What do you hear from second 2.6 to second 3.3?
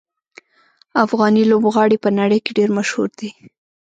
مشهور دي.